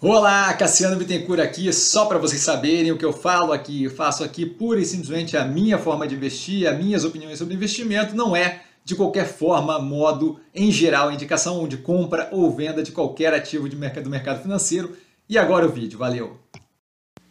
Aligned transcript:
Olá, 0.00 0.54
Cassiano 0.54 0.94
Bittencourt 0.94 1.40
aqui, 1.40 1.72
só 1.72 2.06
para 2.06 2.18
vocês 2.18 2.40
saberem 2.40 2.92
o 2.92 2.96
que 2.96 3.04
eu 3.04 3.12
falo 3.12 3.52
aqui, 3.52 3.82
eu 3.82 3.90
faço 3.90 4.22
aqui 4.22 4.46
pura 4.46 4.78
e 4.78 4.84
simplesmente 4.84 5.36
a 5.36 5.44
minha 5.44 5.76
forma 5.76 6.06
de 6.06 6.14
investir, 6.14 6.68
as 6.68 6.78
minhas 6.78 7.04
opiniões 7.04 7.36
sobre 7.36 7.54
investimento, 7.54 8.14
não 8.14 8.36
é 8.36 8.62
de 8.84 8.94
qualquer 8.94 9.26
forma, 9.26 9.76
modo, 9.80 10.38
em 10.54 10.70
geral, 10.70 11.10
indicação 11.10 11.66
de 11.66 11.78
compra 11.78 12.28
ou 12.30 12.48
venda 12.54 12.80
de 12.80 12.92
qualquer 12.92 13.34
ativo 13.34 13.68
de 13.68 13.74
mercado, 13.74 14.04
do 14.04 14.10
mercado 14.10 14.40
financeiro. 14.40 14.96
E 15.28 15.36
agora 15.36 15.66
o 15.66 15.68
vídeo, 15.68 15.98
valeu! 15.98 16.38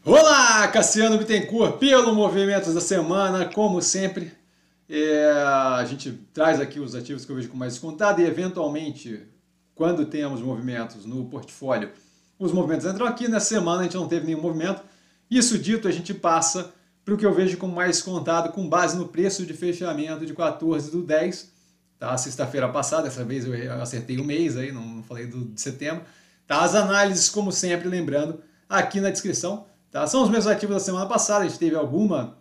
Olá, 0.03 0.67
Cassiano 0.67 1.17
Bittencourt, 1.17 1.77
pelo 1.77 2.13
Movimentos 2.13 2.73
da 2.73 2.81
Semana, 2.81 3.45
como 3.45 3.81
sempre, 3.81 4.33
é, 4.89 5.31
a 5.31 5.85
gente 5.85 6.11
traz 6.33 6.59
aqui 6.59 6.81
os 6.81 6.95
ativos 6.95 7.23
que 7.23 7.31
eu 7.31 7.35
vejo 7.37 7.47
com 7.47 7.55
mais 7.55 7.75
descontado 7.75 8.19
e 8.21 8.25
eventualmente, 8.25 9.21
quando 9.73 10.05
temos 10.05 10.41
movimentos 10.41 11.05
no 11.05 11.23
portfólio, 11.29 11.91
os 12.39 12.51
movimentos 12.51 12.85
entram 12.85 13.05
aqui, 13.05 13.27
nessa 13.27 13.47
semana 13.47 13.81
a 13.81 13.83
gente 13.83 13.95
não 13.95 14.07
teve 14.07 14.25
nenhum 14.25 14.41
movimento. 14.41 14.81
Isso 15.29 15.57
dito, 15.57 15.87
a 15.87 15.91
gente 15.91 16.13
passa 16.13 16.71
para 17.03 17.13
o 17.13 17.17
que 17.17 17.25
eu 17.25 17.33
vejo 17.33 17.57
como 17.57 17.73
mais 17.73 18.01
contado 18.01 18.51
com 18.51 18.67
base 18.67 18.97
no 18.97 19.07
preço 19.07 19.45
de 19.45 19.53
fechamento 19.53 20.25
de 20.25 20.33
14 20.33 20.91
do 20.91 21.01
10, 21.01 21.51
tá? 21.97 22.17
Sexta-feira 22.17 22.67
passada, 22.69 23.03
dessa 23.03 23.23
vez 23.23 23.45
eu 23.45 23.81
acertei 23.81 24.17
o 24.19 24.23
mês 24.23 24.57
aí, 24.57 24.71
não 24.71 25.01
falei 25.03 25.25
do, 25.25 25.45
de 25.45 25.59
setembro. 25.59 26.03
Tá? 26.45 26.61
As 26.61 26.75
análises, 26.75 27.29
como 27.29 27.51
sempre, 27.51 27.87
lembrando, 27.87 28.41
aqui 28.69 28.99
na 28.99 29.09
descrição, 29.09 29.65
tá? 29.91 30.05
São 30.05 30.23
os 30.23 30.29
meus 30.29 30.47
ativos 30.47 30.75
da 30.75 30.79
semana 30.79 31.05
passada, 31.05 31.45
a 31.45 31.47
gente 31.47 31.59
teve 31.59 31.75
alguma 31.75 32.37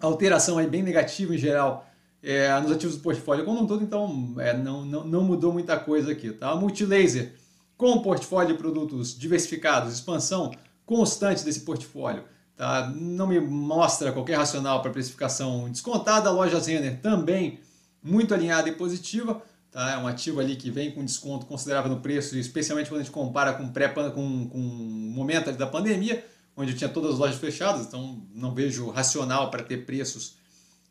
alteração 0.00 0.58
aí 0.58 0.66
bem 0.66 0.82
negativa 0.82 1.34
em 1.34 1.38
geral 1.38 1.88
é, 2.22 2.58
nos 2.60 2.70
ativos 2.70 2.96
do 2.96 3.02
portfólio 3.02 3.44
como 3.44 3.62
um 3.62 3.66
todo, 3.66 3.82
então 3.82 4.34
é, 4.38 4.56
não, 4.56 4.84
não, 4.84 5.04
não 5.04 5.24
mudou 5.24 5.52
muita 5.52 5.78
coisa 5.78 6.12
aqui, 6.12 6.32
tá? 6.32 6.54
Multilaser 6.54 7.32
com 7.78 7.92
um 7.92 8.02
portfólio 8.02 8.54
de 8.54 8.58
produtos 8.58 9.16
diversificados, 9.16 9.94
expansão 9.94 10.50
constante 10.84 11.44
desse 11.44 11.60
portfólio. 11.60 12.24
Tá? 12.56 12.92
Não 12.92 13.28
me 13.28 13.38
mostra 13.38 14.10
qualquer 14.10 14.36
racional 14.36 14.82
para 14.82 14.90
precificação 14.90 15.70
descontada. 15.70 16.28
A 16.28 16.32
loja 16.32 16.58
Zener 16.58 17.00
também 17.00 17.60
muito 18.02 18.34
alinhada 18.34 18.68
e 18.68 18.72
positiva. 18.72 19.40
Tá? 19.70 19.92
É 19.92 19.98
um 19.98 20.08
ativo 20.08 20.40
ali 20.40 20.56
que 20.56 20.72
vem 20.72 20.90
com 20.90 21.04
desconto 21.04 21.46
considerável 21.46 21.88
no 21.88 22.00
preço, 22.00 22.36
especialmente 22.36 22.88
quando 22.88 23.00
a 23.00 23.04
gente 23.04 23.12
compara 23.12 23.52
com, 23.52 23.68
pré 23.68 23.88
com, 23.88 24.10
com 24.10 24.58
o 24.58 25.12
momento 25.14 25.52
da 25.52 25.66
pandemia, 25.66 26.26
onde 26.56 26.74
tinha 26.74 26.90
todas 26.90 27.12
as 27.12 27.18
lojas 27.18 27.36
fechadas, 27.36 27.86
então 27.86 28.20
não 28.34 28.52
vejo 28.52 28.90
racional 28.90 29.52
para 29.52 29.62
ter 29.62 29.86
preços 29.86 30.36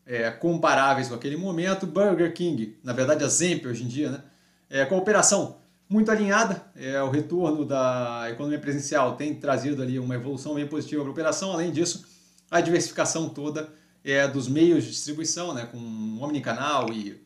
é, 0.05 0.31
comparáveis 0.31 1.09
com 1.09 1.15
aquele 1.15 1.35
momento. 1.35 1.85
Burger 1.85 2.33
King, 2.33 2.77
na 2.81 2.93
verdade 2.93 3.25
a 3.25 3.27
Zemp 3.27 3.65
hoje 3.65 3.83
em 3.83 3.87
dia, 3.87 4.09
né? 4.09 4.23
É, 4.69 4.85
com 4.85 4.95
a 4.95 4.97
operação 4.97 5.57
muito 5.89 6.11
alinhada. 6.11 6.63
É, 6.75 7.01
o 7.01 7.09
retorno 7.09 7.65
da 7.65 8.27
economia 8.29 8.59
presencial 8.59 9.15
tem 9.15 9.35
trazido 9.35 9.81
ali 9.81 9.99
uma 9.99 10.15
evolução 10.15 10.55
bem 10.55 10.67
positiva 10.67 11.01
para 11.01 11.09
a 11.09 11.13
operação. 11.13 11.51
Além 11.51 11.71
disso, 11.71 12.05
a 12.51 12.61
diversificação 12.61 13.29
toda 13.29 13.69
é, 14.03 14.27
dos 14.27 14.47
meios 14.47 14.83
de 14.83 14.91
distribuição, 14.91 15.53
né, 15.53 15.65
com 15.65 15.77
omnicanal 16.21 16.91
e 16.93 17.21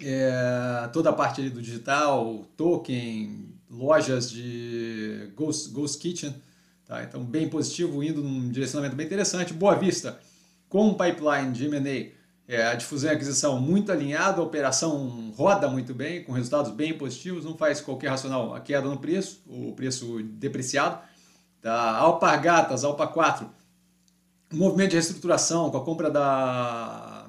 é, 0.00 0.88
toda 0.92 1.10
a 1.10 1.12
parte 1.12 1.40
ali 1.40 1.50
do 1.50 1.62
digital, 1.62 2.44
token, 2.56 3.54
lojas 3.70 4.30
de 4.30 5.30
Ghost, 5.34 5.70
Ghost 5.70 5.98
Kitchen. 5.98 6.34
Tá? 6.84 7.02
Então, 7.02 7.24
bem 7.24 7.48
positivo, 7.48 8.02
indo 8.02 8.22
num 8.22 8.48
direcionamento 8.50 8.94
bem 8.94 9.06
interessante. 9.06 9.52
Boa 9.52 9.74
Vista, 9.74 10.20
com 10.68 10.88
um 10.88 10.94
pipeline 10.94 11.52
de 11.52 11.66
M&A 11.66 12.15
é, 12.48 12.64
a 12.64 12.74
difusão 12.74 13.10
e 13.10 13.14
aquisição 13.14 13.60
muito 13.60 13.90
alinhada, 13.90 14.40
a 14.40 14.44
operação 14.44 15.32
roda 15.36 15.68
muito 15.68 15.92
bem, 15.92 16.22
com 16.22 16.32
resultados 16.32 16.70
bem 16.70 16.96
positivos, 16.96 17.44
não 17.44 17.56
faz 17.56 17.80
qualquer 17.80 18.08
racional 18.08 18.54
a 18.54 18.60
queda 18.60 18.88
no 18.88 18.98
preço, 18.98 19.42
o 19.46 19.72
preço 19.72 20.22
depreciado. 20.22 20.98
Da 21.60 21.96
Alpargatas, 21.96 22.84
Alpa 22.84 23.08
4, 23.08 23.50
movimento 24.52 24.90
de 24.90 24.96
reestruturação 24.96 25.68
com 25.70 25.78
a 25.78 25.84
compra 25.84 26.08
da 26.08 27.28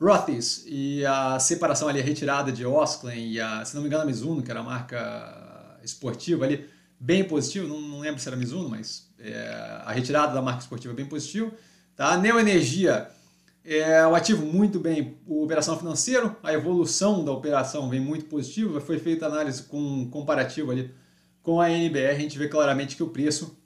Rothy's 0.00 0.64
e 0.66 1.04
a 1.04 1.38
separação 1.38 1.88
ali, 1.88 2.00
a 2.00 2.02
retirada 2.02 2.50
de 2.50 2.64
Osklen 2.64 3.32
e 3.32 3.38
a, 3.38 3.62
se 3.66 3.74
não 3.74 3.82
me 3.82 3.88
engano, 3.88 4.04
a 4.04 4.06
Mizuno, 4.06 4.42
que 4.42 4.50
era 4.50 4.60
a 4.60 4.62
marca 4.62 5.78
esportiva 5.84 6.46
ali, 6.46 6.66
bem 6.98 7.22
positivo, 7.22 7.68
não, 7.68 7.78
não 7.78 8.00
lembro 8.00 8.18
se 8.18 8.26
era 8.26 8.36
Mizuno, 8.36 8.70
mas 8.70 9.10
é, 9.18 9.82
a 9.84 9.92
retirada 9.92 10.32
da 10.32 10.40
marca 10.40 10.60
esportiva 10.60 10.94
bem 10.94 11.04
positivo. 11.04 11.52
Tá? 11.94 12.12
A 12.12 12.16
Neo 12.16 12.38
Energia 12.38 13.10
é 13.70 14.06
um 14.06 14.14
ativo 14.14 14.46
muito 14.46 14.80
bem, 14.80 15.18
o 15.26 15.44
operação 15.44 15.78
financeiro, 15.78 16.34
a 16.42 16.54
evolução 16.54 17.22
da 17.22 17.30
operação 17.32 17.90
vem 17.90 18.00
muito 18.00 18.24
positiva, 18.24 18.80
foi 18.80 18.98
feita 18.98 19.26
análise 19.26 19.62
com 19.64 20.08
comparativo 20.10 20.70
ali 20.70 20.90
com 21.42 21.60
a 21.60 21.70
NBR, 21.70 22.12
a 22.12 22.18
gente 22.18 22.38
vê 22.38 22.48
claramente 22.48 22.96
que 22.96 23.02
o 23.02 23.08
preço 23.08 23.58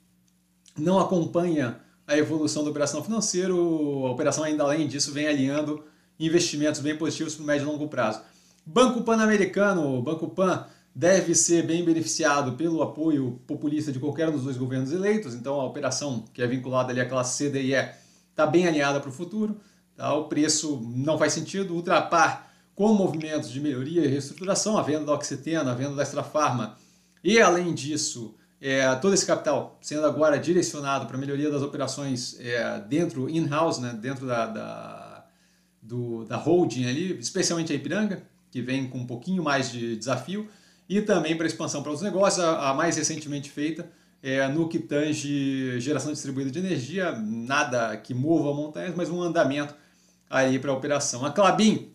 não 0.77 0.99
acompanha 0.99 1.79
a 2.05 2.17
evolução 2.17 2.65
da 2.65 2.69
operação 2.69 3.01
financeira, 3.01 3.53
a 3.53 4.11
operação 4.11 4.43
ainda 4.43 4.63
além 4.63 4.87
disso 4.87 5.13
vem 5.13 5.25
alinhando 5.25 5.81
investimentos 6.19 6.81
bem 6.81 6.97
positivos 6.97 7.35
para 7.35 7.43
o 7.43 7.47
médio 7.47 7.63
e 7.63 7.71
longo 7.71 7.87
prazo. 7.87 8.21
Banco 8.65 9.03
Pan-Americano, 9.03 10.01
Banco 10.01 10.27
Pan, 10.27 10.65
deve 10.93 11.33
ser 11.33 11.65
bem 11.65 11.83
beneficiado 11.83 12.53
pelo 12.53 12.81
apoio 12.81 13.39
populista 13.47 13.91
de 13.91 13.99
qualquer 13.99 14.27
um 14.27 14.33
dos 14.33 14.43
dois 14.43 14.57
governos 14.57 14.91
eleitos, 14.91 15.33
então 15.33 15.61
a 15.61 15.65
operação 15.65 16.25
que 16.33 16.41
é 16.41 16.47
vinculada 16.47 16.91
ali 16.91 16.99
à 16.99 17.07
classe 17.07 17.49
está 18.29 18.45
bem 18.45 18.67
alinhada 18.67 18.99
para 18.99 19.09
o 19.09 19.13
futuro. 19.13 19.57
Tá? 19.95 20.13
O 20.13 20.25
preço 20.25 20.81
não 20.95 21.17
faz 21.17 21.33
sentido. 21.33 21.73
Ultrapar 21.73 22.51
com 22.75 22.93
movimentos 22.93 23.51
de 23.51 23.59
melhoria 23.59 24.03
e 24.03 24.07
reestruturação, 24.07 24.77
a 24.77 24.81
venda 24.81 25.05
da 25.05 25.13
Oxitena, 25.13 25.71
a 25.71 25.75
venda 25.75 25.95
da 25.95 26.01
Extra 26.01 26.23
Farma 26.23 26.77
e, 27.23 27.39
além 27.39 27.73
disso, 27.73 28.35
é, 28.59 28.93
todo 28.95 29.13
esse 29.13 29.25
capital 29.25 29.77
sendo 29.81 30.05
agora 30.05 30.37
direcionado 30.37 31.05
para 31.05 31.15
a 31.15 31.19
melhoria 31.19 31.49
das 31.49 31.61
operações 31.61 32.37
é, 32.39 32.79
dentro, 32.81 33.29
in-house, 33.29 33.79
né, 33.79 33.97
dentro 33.99 34.27
da, 34.27 34.45
da, 34.45 35.25
do, 35.81 36.25
da 36.25 36.35
holding 36.35 36.85
ali, 36.85 37.17
especialmente 37.17 37.71
a 37.71 37.75
Ipiranga, 37.75 38.23
que 38.51 38.61
vem 38.61 38.89
com 38.89 38.99
um 38.99 39.07
pouquinho 39.07 39.41
mais 39.41 39.71
de 39.71 39.95
desafio, 39.95 40.49
e 40.89 41.01
também 41.01 41.37
para 41.37 41.47
expansão 41.47 41.81
para 41.81 41.93
os 41.93 42.01
negócios, 42.01 42.43
a, 42.43 42.71
a 42.71 42.73
mais 42.73 42.97
recentemente 42.97 43.49
feita, 43.49 43.89
é, 44.21 44.45
no 44.47 44.67
que 44.67 44.79
tange 44.79 45.79
geração 45.79 46.11
distribuída 46.11 46.51
de 46.51 46.59
energia, 46.59 47.11
nada 47.13 47.95
que 47.97 48.13
mova 48.13 48.53
montanhas, 48.53 48.95
mas 48.95 49.09
um 49.09 49.21
andamento 49.21 49.75
aí 50.33 50.57
para 50.57 50.71
a 50.71 50.73
operação. 50.73 51.23
A 51.23 51.31
Clabin, 51.31 51.93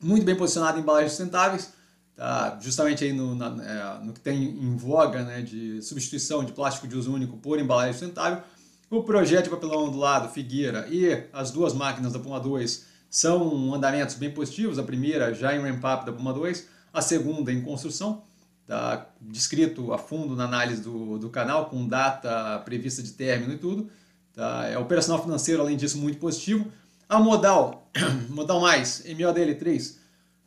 muito 0.00 0.26
bem 0.26 0.34
posicionada 0.34 0.76
em 0.76 0.82
embalagens 0.82 1.12
sustentáveis, 1.12 1.72
tá? 2.16 2.58
justamente 2.60 3.04
aí 3.04 3.12
no, 3.12 3.36
na, 3.36 3.46
é, 3.64 4.04
no 4.04 4.12
que 4.12 4.20
tem 4.20 4.42
em 4.42 4.76
voga 4.76 5.22
né, 5.22 5.42
de 5.42 5.80
substituição 5.80 6.44
de 6.44 6.52
plástico 6.52 6.88
de 6.88 6.96
uso 6.96 7.14
único 7.14 7.36
por 7.36 7.60
embalagem 7.60 7.92
sustentável. 7.92 8.42
O 8.90 9.04
projeto 9.04 9.44
de 9.44 9.50
papelão 9.50 9.90
do 9.90 9.96
lado, 9.96 10.28
Figueira, 10.28 10.88
e 10.90 11.24
as 11.32 11.52
duas 11.52 11.72
máquinas 11.72 12.12
da 12.12 12.18
Puma 12.18 12.40
2 12.40 12.84
são 13.08 13.72
andamentos 13.72 14.16
bem 14.16 14.30
positivos. 14.32 14.78
A 14.78 14.82
primeira 14.82 15.32
já 15.32 15.54
em 15.54 15.60
ramp-up 15.60 16.04
da 16.04 16.12
Puma 16.12 16.32
2, 16.32 16.66
a 16.92 17.00
segunda 17.00 17.52
em 17.52 17.62
construção, 17.62 18.22
tá 18.66 19.06
descrito 19.20 19.92
a 19.92 19.98
fundo 19.98 20.34
na 20.34 20.44
análise 20.44 20.82
do, 20.82 21.16
do 21.16 21.30
canal, 21.30 21.66
com 21.66 21.86
data 21.86 22.58
prevista 22.64 23.02
de 23.02 23.12
término 23.12 23.54
e 23.54 23.58
tudo. 23.58 23.88
Tá? 24.34 24.66
É 24.66 24.76
operacional 24.76 25.22
financeiro, 25.22 25.62
além 25.62 25.76
disso, 25.76 25.96
muito 25.96 26.18
positivo. 26.18 26.70
A 27.12 27.18
Modal, 27.18 27.90
Modal 28.30 28.58
Mais, 28.58 29.02
MODL3, 29.06 29.96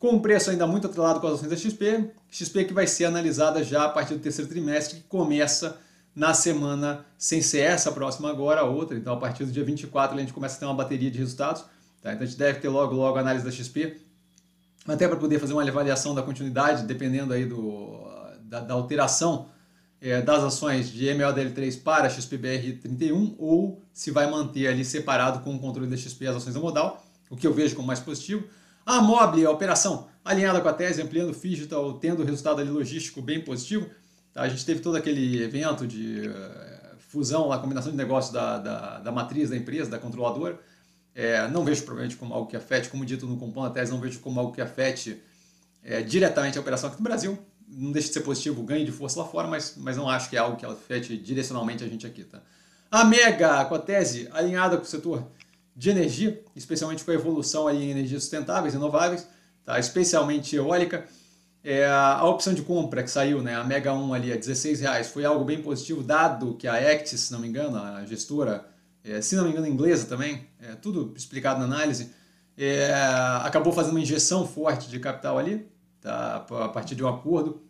com 0.00 0.16
um 0.16 0.18
preço 0.18 0.50
ainda 0.50 0.66
muito 0.66 0.88
atrelado 0.88 1.20
com 1.20 1.28
as 1.28 1.34
ações 1.34 1.48
da 1.48 1.56
XP, 1.56 2.10
XP 2.28 2.64
que 2.64 2.74
vai 2.74 2.88
ser 2.88 3.04
analisada 3.04 3.62
já 3.62 3.84
a 3.84 3.88
partir 3.88 4.14
do 4.14 4.20
terceiro 4.20 4.50
trimestre, 4.50 4.96
que 4.96 5.04
começa 5.04 5.78
na 6.12 6.34
semana 6.34 7.06
sem 7.16 7.40
ser 7.40 7.60
essa 7.60 7.92
próxima 7.92 8.28
agora, 8.28 8.62
a 8.62 8.64
outra, 8.64 8.98
então 8.98 9.14
a 9.14 9.16
partir 9.16 9.44
do 9.44 9.52
dia 9.52 9.62
24 9.62 10.16
a 10.16 10.20
gente 10.20 10.32
começa 10.32 10.56
a 10.56 10.58
ter 10.58 10.64
uma 10.64 10.74
bateria 10.74 11.08
de 11.08 11.18
resultados, 11.18 11.64
tá? 12.02 12.12
então 12.12 12.24
a 12.24 12.26
gente 12.26 12.36
deve 12.36 12.58
ter 12.58 12.68
logo 12.68 12.96
logo 12.96 13.16
a 13.16 13.20
análise 13.20 13.44
da 13.44 13.52
XP, 13.52 14.00
até 14.88 15.06
para 15.06 15.18
poder 15.18 15.38
fazer 15.38 15.52
uma 15.52 15.62
avaliação 15.62 16.16
da 16.16 16.22
continuidade, 16.24 16.82
dependendo 16.82 17.32
aí 17.32 17.46
do, 17.46 17.96
da, 18.40 18.58
da 18.58 18.74
alteração 18.74 19.50
é, 20.06 20.22
das 20.22 20.44
ações 20.44 20.88
de 20.88 21.06
MLDL3 21.06 21.82
para 21.82 22.08
XPBR31 22.08 23.34
ou 23.38 23.82
se 23.92 24.12
vai 24.12 24.30
manter 24.30 24.68
ali 24.68 24.84
separado 24.84 25.40
com 25.40 25.54
o 25.54 25.58
controle 25.58 25.90
da 25.90 25.96
XP 25.96 26.28
as 26.28 26.36
ações 26.36 26.54
da 26.54 26.60
modal, 26.60 27.04
o 27.28 27.36
que 27.36 27.44
eu 27.44 27.52
vejo 27.52 27.74
como 27.74 27.88
mais 27.88 27.98
positivo. 27.98 28.46
A 28.84 29.00
Mobile, 29.00 29.46
a 29.46 29.50
operação 29.50 30.06
alinhada 30.24 30.60
com 30.60 30.68
a 30.68 30.72
tese, 30.72 31.02
ampliando 31.02 31.30
o 31.30 31.32
digital, 31.34 31.94
tendo 31.94 32.22
resultado 32.22 32.60
ali 32.60 32.70
logístico 32.70 33.20
bem 33.20 33.42
positivo. 33.42 33.90
Tá? 34.32 34.42
A 34.42 34.48
gente 34.48 34.64
teve 34.64 34.78
todo 34.78 34.94
aquele 34.94 35.42
evento 35.42 35.84
de 35.86 36.28
uh, 36.28 36.96
fusão, 36.98 37.50
a 37.50 37.58
combinação 37.58 37.90
de 37.90 37.96
negócios 37.96 38.32
da, 38.32 38.58
da, 38.58 38.98
da, 39.00 39.10
matriz 39.10 39.50
da 39.50 39.56
empresa, 39.56 39.90
da 39.90 39.98
controladora. 39.98 40.56
É, 41.16 41.48
não 41.48 41.64
vejo 41.64 41.82
provavelmente 41.82 42.16
como 42.16 42.32
algo 42.32 42.48
que 42.48 42.56
afete, 42.56 42.88
como 42.90 43.04
dito 43.04 43.26
no 43.26 43.36
compondo 43.36 43.68
da 43.68 43.74
tese, 43.74 43.90
não 43.90 43.98
vejo 43.98 44.20
como 44.20 44.38
algo 44.38 44.52
que 44.52 44.60
afete 44.60 45.20
é, 45.82 46.00
diretamente 46.00 46.58
a 46.58 46.60
operação 46.60 46.90
aqui 46.90 46.98
no 46.98 47.04
Brasil 47.04 47.38
não 47.68 47.92
deixa 47.92 48.08
de 48.08 48.14
ser 48.14 48.20
positivo 48.20 48.60
o 48.60 48.64
ganho 48.64 48.84
de 48.84 48.92
força 48.92 49.20
lá 49.20 49.26
fora, 49.26 49.48
mas, 49.48 49.74
mas 49.76 49.96
não 49.96 50.08
acho 50.08 50.30
que 50.30 50.36
é 50.36 50.38
algo 50.38 50.56
que 50.56 50.64
afete 50.64 51.16
direcionalmente 51.16 51.82
a 51.82 51.88
gente 51.88 52.06
aqui. 52.06 52.24
Tá? 52.24 52.40
A 52.90 53.04
Mega, 53.04 53.64
com 53.64 53.74
a 53.74 53.78
tese 53.78 54.28
alinhada 54.32 54.76
com 54.76 54.84
o 54.84 54.86
setor 54.86 55.26
de 55.74 55.90
energia, 55.90 56.42
especialmente 56.54 57.04
com 57.04 57.10
a 57.10 57.14
evolução 57.14 57.66
ali 57.68 57.84
em 57.84 57.90
energias 57.90 58.22
sustentáveis, 58.22 58.74
renováveis, 58.74 59.26
tá? 59.64 59.78
especialmente 59.78 60.56
eólica, 60.56 61.04
É, 61.68 61.84
a 61.88 62.24
opção 62.24 62.54
de 62.54 62.62
compra 62.62 63.02
que 63.02 63.10
saiu, 63.10 63.42
né, 63.42 63.56
a 63.56 63.64
Mega 63.64 63.92
1 63.92 64.14
ali 64.14 64.32
a 64.32 64.36
16 64.36 64.82
reais, 64.82 65.08
foi 65.08 65.24
algo 65.24 65.44
bem 65.44 65.60
positivo, 65.60 66.00
dado 66.00 66.54
que 66.54 66.68
a 66.68 66.74
Actis, 66.74 67.22
se 67.22 67.32
não 67.32 67.40
me 67.40 67.48
engano, 67.48 67.76
a 67.76 68.06
gestora, 68.06 68.64
é, 69.02 69.20
se 69.20 69.34
não 69.34 69.42
me 69.42 69.50
engano, 69.50 69.66
inglesa 69.66 70.06
também, 70.06 70.46
é, 70.60 70.76
tudo 70.76 71.12
explicado 71.16 71.58
na 71.58 71.64
análise, 71.64 72.12
é, 72.56 72.94
acabou 73.42 73.72
fazendo 73.72 73.94
uma 73.94 74.00
injeção 74.00 74.46
forte 74.46 74.88
de 74.88 75.00
capital 75.00 75.38
ali, 75.38 75.66
tá, 76.06 76.46
a 76.64 76.68
partir 76.68 76.94
de 76.94 77.02
um 77.02 77.08
acordo. 77.08 77.60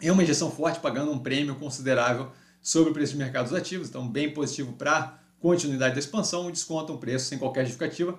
É 0.00 0.12
uma 0.12 0.22
injeção 0.22 0.50
forte, 0.50 0.78
pagando 0.78 1.10
um 1.10 1.18
prêmio 1.18 1.56
considerável 1.56 2.30
sobre 2.62 2.90
o 2.90 2.94
preço 2.94 3.12
de 3.12 3.18
mercados 3.18 3.52
ativos, 3.52 3.88
então 3.88 4.06
bem 4.06 4.32
positivo 4.32 4.72
para 4.72 5.18
continuidade 5.40 5.94
da 5.94 6.00
expansão, 6.00 6.50
desconta 6.50 6.92
um 6.92 6.96
preço 6.96 7.26
sem 7.26 7.38
qualquer 7.38 7.64
justificativa, 7.64 8.18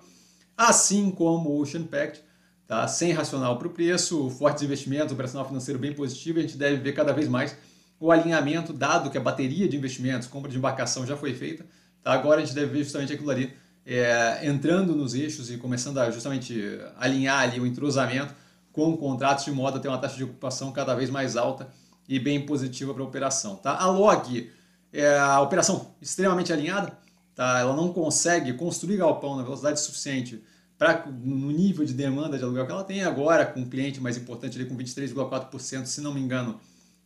assim 0.56 1.12
como 1.12 1.50
o 1.50 1.62
Ocean 1.62 1.84
Pact, 1.84 2.24
tá? 2.68 2.88
sem 2.88 3.12
racional 3.12 3.58
para 3.58 3.68
o 3.68 3.72
preço, 3.72 4.30
fortes 4.32 4.64
investimentos, 4.64 5.14
operacional 5.14 5.48
financeiro 5.48 5.80
bem 5.80 5.94
positivo, 5.94 6.40
a 6.40 6.42
gente 6.42 6.58
deve 6.58 6.78
ver 6.78 6.94
cada 6.94 7.14
vez 7.14 7.28
mais 7.28 7.56
o 8.00 8.12
alinhamento, 8.12 8.74
dado 8.74 9.10
que 9.10 9.18
a 9.18 9.22
bateria 9.22 9.68
de 9.68 9.76
investimentos, 9.76 10.28
compra 10.28 10.50
de 10.52 10.58
embarcação 10.58 11.06
já 11.06 11.18
foi 11.18 11.34
feita, 11.34 11.66
tá? 12.04 12.14
agora 12.14 12.42
a 12.42 12.46
gente 12.46 12.56
deve 12.56 12.72
ver 12.72 12.84
justamente 12.84 13.14
aquilo 13.14 13.30
ali 13.30 13.54
é, 13.86 14.42
entrando 14.44 14.96
nos 14.96 15.14
eixos 15.14 15.50
e 15.52 15.58
começando 15.58 15.98
a 16.00 16.10
justamente 16.12 16.80
alinhar 16.98 17.40
ali 17.42 17.60
o 17.60 17.66
entrosamento 17.66 18.34
com 18.78 18.96
contratos 18.96 19.44
de 19.44 19.52
modo 19.52 19.78
a 19.78 19.80
ter 19.80 19.88
uma 19.88 19.98
taxa 19.98 20.16
de 20.16 20.24
ocupação 20.24 20.72
cada 20.72 20.94
vez 20.94 21.10
mais 21.10 21.36
alta 21.36 21.68
e 22.08 22.20
bem 22.20 22.46
positiva 22.46 22.94
para 22.94 23.02
a 23.02 23.08
operação. 23.08 23.56
Tá? 23.56 23.76
A 23.76 23.88
log 23.88 24.52
é 24.94 25.18
a 25.18 25.42
operação 25.42 25.96
extremamente 26.00 26.54
alinhada, 26.54 26.96
tá? 27.34 27.58
ela 27.58 27.76
não 27.76 27.92
consegue 27.92 28.54
construir 28.54 28.98
galpão 28.98 29.36
na 29.36 29.42
velocidade 29.42 29.80
suficiente 29.80 30.44
para 30.78 31.08
no 31.08 31.50
nível 31.50 31.84
de 31.84 31.92
demanda 31.92 32.38
de 32.38 32.44
aluguel 32.44 32.68
que 32.68 32.72
ela 32.72 32.84
tem 32.84 33.04
agora, 33.04 33.48
com 33.48 33.62
um 33.62 33.68
cliente 33.68 34.00
mais 34.00 34.16
importante 34.16 34.60
ali 34.60 34.70
com 34.70 34.78
23,4%, 34.78 35.86
se 35.88 36.00
não 36.00 36.14
me 36.14 36.22
engano, 36.22 36.60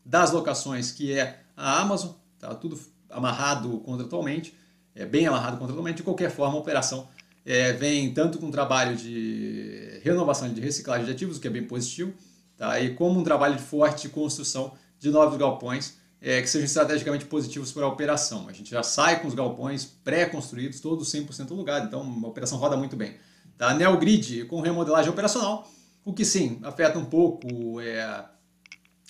das 0.06 0.30
locações, 0.30 0.92
que 0.92 1.18
é 1.18 1.40
a 1.56 1.80
Amazon, 1.80 2.12
tá 2.38 2.54
tudo 2.54 2.78
amarrado 3.10 3.80
contratualmente, 3.80 4.54
é 4.94 5.06
bem 5.06 5.26
amarrado 5.26 5.56
contratualmente, 5.56 5.98
de 5.98 6.04
qualquer 6.04 6.32
forma 6.32 6.58
a 6.58 6.60
operação 6.60 7.08
é, 7.46 7.74
vem 7.74 8.14
tanto 8.14 8.38
com 8.38 8.48
um 8.48 8.52
trabalho 8.52 8.96
de 8.96 10.00
renovação 10.04 10.52
de 10.52 10.62
reciclagem 10.62 11.06
de 11.06 11.12
ativos, 11.12 11.38
o 11.38 11.40
que 11.40 11.48
é 11.48 11.52
bem 11.52 11.64
positivo, 11.64 12.14
tá? 12.58 12.80
e 12.80 12.94
como 12.94 13.20
um 13.20 13.24
trabalho 13.24 13.56
de 13.56 13.62
forte 13.62 14.08
construção 14.10 14.74
de 15.00 15.10
novos 15.10 15.38
galpões 15.38 15.98
é, 16.22 16.40
que 16.42 16.48
sejam 16.48 16.66
estrategicamente 16.66 17.26
positivos 17.26 17.72
para 17.72 17.84
a 17.84 17.88
operação. 17.88 18.48
A 18.48 18.54
gente 18.54 18.70
já 18.70 18.84
sai 18.84 19.20
com 19.20 19.28
os 19.28 19.34
galpões 19.34 19.86
pré-construídos, 19.86 20.80
todos 20.80 21.12
100% 21.12 21.52
alugados, 21.52 21.88
então 21.88 22.02
a 22.24 22.28
operação 22.28 22.60
roda 22.60 22.78
muito 22.78 22.96
bem. 22.96 23.16
Tá? 23.58 23.74
Neogrid 23.74 24.46
com 24.46 24.62
remodelagem 24.62 25.10
operacional, 25.10 25.68
o 26.06 26.14
que 26.14 26.24
sim 26.24 26.60
afeta 26.64 27.00
um 27.00 27.06
pouco 27.06 27.82
é, 27.82 28.02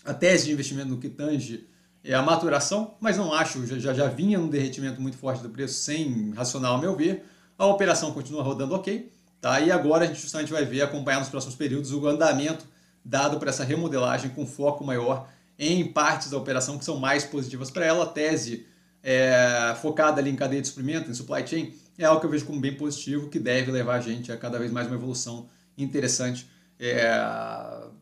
a 0.06 0.14
tese 0.14 0.46
de 0.46 0.54
investimento 0.54 0.90
no 0.90 0.98
que 0.98 1.10
tange 1.10 1.68
é 2.04 2.14
a 2.14 2.22
maturação, 2.22 2.96
mas 3.00 3.18
não 3.18 3.34
acho, 3.34 3.66
já, 3.80 3.94
já 3.94 4.08
vinha 4.08 4.40
um 4.40 4.50
derretimento 4.50 5.00
muito 5.02 5.18
forte 5.18 5.44
do 5.44 5.50
preço 5.50 5.76
sem 5.76 6.32
racional, 6.32 6.76
a 6.76 6.78
meu 6.80 6.96
ver. 6.96 7.26
A 7.62 7.68
operação 7.68 8.12
continua 8.12 8.42
rodando 8.42 8.74
ok, 8.74 9.14
tá? 9.40 9.62
e 9.62 9.72
agora 9.72 10.04
a 10.04 10.08
gente 10.08 10.20
justamente 10.20 10.52
vai 10.52 10.66
ver, 10.66 10.82
acompanhar 10.82 11.20
nos 11.20 11.30
próximos 11.30 11.54
períodos, 11.54 11.94
o 11.94 12.08
andamento 12.08 12.66
dado 13.06 13.38
para 13.38 13.52
essa 13.52 13.64
remodelagem 13.64 14.32
com 14.32 14.48
foco 14.48 14.84
maior 14.84 15.30
em 15.60 15.86
partes 15.86 16.32
da 16.32 16.38
operação 16.40 16.80
que 16.80 16.84
são 16.84 16.98
mais 16.98 17.24
positivas 17.24 17.70
para 17.70 17.86
ela. 17.86 18.06
A 18.06 18.08
tese 18.08 18.66
é, 19.04 19.76
focada 19.80 20.20
ali 20.20 20.32
em 20.32 20.36
cadeia 20.36 20.60
de 20.60 20.70
suprimento, 20.70 21.12
em 21.12 21.14
supply 21.14 21.46
chain, 21.46 21.72
é 22.00 22.06
algo 22.06 22.20
que 22.20 22.26
eu 22.26 22.32
vejo 22.32 22.48
como 22.48 22.60
bem 22.60 22.76
positivo, 22.76 23.30
que 23.30 23.38
deve 23.38 23.72
levar 23.72 23.98
a 23.98 24.02
gente 24.02 24.32
a 24.32 24.38
cada 24.38 24.58
vez 24.58 24.72
mais 24.72 24.88
uma 24.88 24.96
evolução 24.96 25.48
interessante 25.78 26.50
é, 26.80 27.14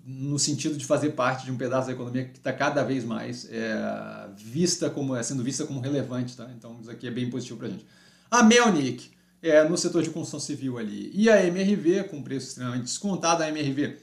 no 0.06 0.40
sentido 0.40 0.78
de 0.78 0.86
fazer 0.86 1.10
parte 1.10 1.44
de 1.44 1.52
um 1.52 1.58
pedaço 1.58 1.88
da 1.88 1.92
economia 1.92 2.24
que 2.24 2.38
está 2.38 2.54
cada 2.54 2.82
vez 2.82 3.04
mais 3.04 3.46
é, 3.52 3.76
vista 4.38 4.90
como 4.90 5.22
sendo 5.22 5.44
vista 5.44 5.66
como 5.66 5.82
relevante, 5.82 6.38
tá? 6.38 6.50
Então 6.58 6.78
isso 6.80 6.90
aqui 6.90 7.08
é 7.08 7.12
bem 7.12 7.30
positivo 7.30 7.60
para 7.60 7.68
a 7.68 7.72
gente. 7.72 7.86
A 8.32 8.42
Melnick 8.42 9.19
é, 9.42 9.64
no 9.68 9.78
setor 9.78 10.04
de 10.04 10.10
construção 10.10 10.40
civil 10.40 10.78
ali 10.78 11.12
e 11.14 11.30
a 11.30 11.46
MRV 11.46 12.06
com 12.06 12.22
preço 12.22 12.50
extremamente 12.50 12.84
descontado, 12.84 13.44
a 13.44 13.50
MRV 13.50 13.98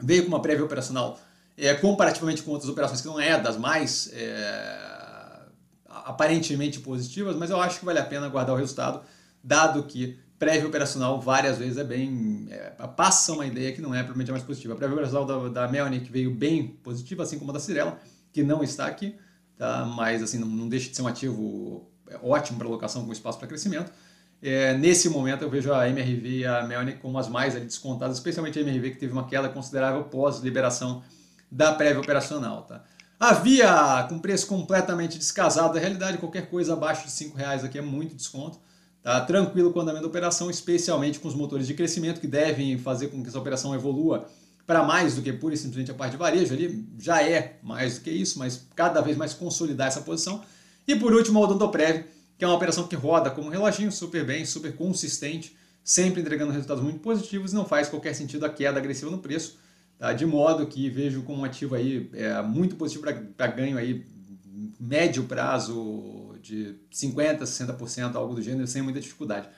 veio 0.00 0.22
com 0.22 0.28
uma 0.28 0.42
prévia 0.42 0.64
operacional 0.64 1.20
é, 1.56 1.74
comparativamente 1.74 2.42
com 2.42 2.50
outras 2.50 2.70
operações 2.70 3.00
que 3.00 3.06
não 3.06 3.20
é 3.20 3.38
das 3.40 3.56
mais 3.56 4.10
é, 4.12 5.42
aparentemente 5.86 6.80
positivas, 6.80 7.36
mas 7.36 7.50
eu 7.50 7.60
acho 7.60 7.78
que 7.78 7.84
vale 7.84 7.98
a 7.98 8.04
pena 8.04 8.28
guardar 8.28 8.54
o 8.54 8.58
resultado, 8.58 9.02
dado 9.42 9.82
que 9.84 10.18
prévia 10.38 10.66
operacional 10.66 11.20
várias 11.20 11.58
vezes 11.58 11.78
é 11.78 11.84
bem. 11.84 12.48
É, 12.50 12.70
passa 12.96 13.32
uma 13.32 13.46
ideia 13.46 13.72
que 13.72 13.80
não 13.80 13.94
é 13.94 13.98
provavelmente 13.98 14.30
a 14.30 14.32
mais 14.32 14.44
positiva. 14.44 14.74
A 14.74 14.76
prévia 14.76 14.94
operacional 14.94 15.24
da, 15.24 15.48
da 15.48 15.68
Melnick 15.68 16.10
veio 16.10 16.34
bem 16.34 16.66
positiva, 16.66 17.22
assim 17.22 17.38
como 17.38 17.52
a 17.52 17.54
da 17.54 17.60
Cirela, 17.60 18.00
que 18.32 18.42
não 18.42 18.62
está 18.62 18.86
aqui, 18.86 19.14
tá? 19.56 19.84
mas 19.84 20.20
assim, 20.20 20.38
não, 20.38 20.48
não 20.48 20.68
deixa 20.68 20.90
de 20.90 20.96
ser 20.96 21.02
um 21.02 21.06
ativo 21.06 21.88
ótimo 22.22 22.58
para 22.58 22.66
alocação 22.66 23.06
com 23.06 23.12
espaço 23.12 23.38
para 23.38 23.46
crescimento. 23.46 23.92
É, 24.42 24.74
nesse 24.74 25.08
momento 25.08 25.42
eu 25.42 25.50
vejo 25.50 25.72
a 25.72 25.88
MRV 25.88 26.28
e 26.28 26.44
a 26.44 26.66
Melnick 26.66 26.98
como 26.98 27.16
as 27.16 27.28
mais 27.28 27.54
ali, 27.54 27.64
descontadas, 27.64 28.16
especialmente 28.16 28.58
a 28.58 28.62
MRV 28.62 28.90
que 28.90 28.98
teve 28.98 29.12
uma 29.12 29.26
queda 29.26 29.48
considerável 29.48 30.02
pós 30.04 30.40
liberação 30.40 31.02
da 31.48 31.72
prévia 31.72 32.00
operacional. 32.00 32.62
Tá? 32.62 32.82
Havia 33.20 34.04
com 34.08 34.18
preço 34.18 34.48
completamente 34.48 35.16
descasado 35.16 35.74
da 35.74 35.78
realidade, 35.78 36.18
qualquer 36.18 36.50
coisa 36.50 36.72
abaixo 36.72 37.06
de 37.06 37.24
R$ 37.24 37.32
reais 37.36 37.62
aqui 37.62 37.78
é 37.78 37.82
muito 37.82 38.16
desconto. 38.16 38.58
Tá? 39.00 39.20
Tranquilo 39.20 39.72
com 39.72 39.78
o 39.78 39.82
andamento 39.82 40.02
da 40.02 40.08
operação, 40.08 40.50
especialmente 40.50 41.20
com 41.20 41.28
os 41.28 41.34
motores 41.34 41.68
de 41.68 41.74
crescimento 41.74 42.20
que 42.20 42.26
devem 42.26 42.76
fazer 42.78 43.08
com 43.08 43.22
que 43.22 43.28
essa 43.28 43.38
operação 43.38 43.74
evolua 43.74 44.26
para 44.66 44.82
mais 44.82 45.14
do 45.14 45.22
que 45.22 45.32
pura 45.32 45.54
e 45.54 45.56
simplesmente 45.56 45.90
a 45.90 45.94
parte 45.94 46.12
de 46.12 46.16
varejo 46.16 46.54
ali, 46.54 46.84
já 46.98 47.22
é 47.22 47.58
mais 47.62 47.98
do 47.98 48.00
que 48.02 48.10
isso, 48.10 48.38
mas 48.38 48.66
cada 48.74 49.00
vez 49.00 49.16
mais 49.16 49.34
consolidar 49.34 49.88
essa 49.88 50.00
posição. 50.00 50.40
E 50.86 50.96
por 50.96 51.12
último, 51.12 51.38
a 51.38 51.42
Odontoprev, 51.42 52.04
que 52.42 52.44
é 52.44 52.48
uma 52.48 52.56
operação 52.56 52.88
que 52.88 52.96
roda 52.96 53.30
como 53.30 53.46
um 53.46 53.50
reloginho 53.50 53.92
super 53.92 54.26
bem, 54.26 54.44
super 54.44 54.74
consistente, 54.74 55.56
sempre 55.84 56.20
entregando 56.20 56.50
resultados 56.50 56.82
muito 56.82 56.98
positivos 56.98 57.52
não 57.52 57.64
faz 57.64 57.88
qualquer 57.88 58.14
sentido 58.14 58.44
a 58.44 58.48
queda 58.48 58.80
agressiva 58.80 59.12
no 59.12 59.18
preço. 59.18 59.60
Tá? 59.96 60.12
De 60.12 60.26
modo 60.26 60.66
que 60.66 60.90
vejo 60.90 61.22
como 61.22 61.42
um 61.42 61.44
ativo 61.44 61.76
aí 61.76 62.10
é, 62.12 62.42
muito 62.42 62.74
positivo 62.74 63.04
para 63.36 63.46
ganho 63.46 63.78
aí 63.78 64.04
médio 64.80 65.22
prazo 65.22 66.34
de 66.42 66.74
50%, 66.92 67.42
60%, 67.42 68.16
algo 68.16 68.34
do 68.34 68.42
gênero, 68.42 68.66
sem 68.66 68.82
muita 68.82 69.00
dificuldade. 69.00 69.48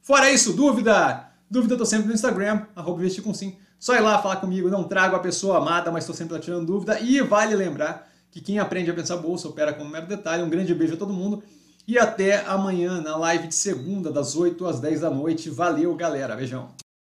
Fora 0.00 0.32
isso, 0.32 0.54
dúvida? 0.54 1.28
Dúvida 1.50 1.74
eu 1.74 1.78
tô 1.78 1.84
sempre 1.84 2.08
no 2.08 2.14
Instagram, 2.14 2.64
arroba 2.74 3.00
investir 3.00 3.22
com 3.22 3.34
sim. 3.34 3.58
Só 3.78 3.94
ir 3.94 4.00
lá 4.00 4.22
falar 4.22 4.36
comigo, 4.36 4.70
não 4.70 4.84
trago 4.84 5.14
a 5.14 5.18
pessoa 5.18 5.58
amada, 5.58 5.92
mas 5.92 6.04
estou 6.04 6.16
sempre 6.16 6.38
tirando 6.38 6.64
dúvida. 6.64 6.98
E 6.98 7.20
vale 7.20 7.54
lembrar 7.54 8.10
que 8.30 8.40
quem 8.40 8.58
aprende 8.58 8.90
a 8.90 8.94
pensar 8.94 9.18
bolsa 9.18 9.48
opera 9.48 9.74
com 9.74 9.84
um 9.84 9.88
mero 9.88 10.06
detalhe. 10.06 10.42
Um 10.42 10.48
grande 10.48 10.74
beijo 10.74 10.94
a 10.94 10.96
todo 10.96 11.12
mundo 11.12 11.42
e 11.86 11.98
até 11.98 12.44
amanhã 12.46 13.00
na 13.00 13.16
live 13.16 13.48
de 13.48 13.54
segunda, 13.54 14.10
das 14.10 14.36
8 14.36 14.66
às 14.66 14.80
10 14.80 15.00
da 15.00 15.10
noite. 15.10 15.50
Valeu, 15.50 15.94
galera. 15.94 16.36
Beijão. 16.36 16.81